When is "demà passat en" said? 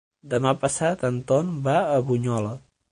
0.29-1.21